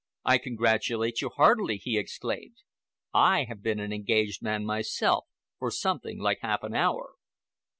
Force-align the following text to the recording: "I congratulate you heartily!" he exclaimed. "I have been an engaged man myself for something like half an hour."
"I 0.25 0.39
congratulate 0.39 1.21
you 1.21 1.29
heartily!" 1.29 1.77
he 1.77 1.99
exclaimed. 1.99 2.55
"I 3.13 3.43
have 3.43 3.61
been 3.61 3.79
an 3.79 3.93
engaged 3.93 4.41
man 4.41 4.65
myself 4.65 5.27
for 5.59 5.69
something 5.69 6.19
like 6.19 6.39
half 6.41 6.63
an 6.63 6.73
hour." 6.73 7.13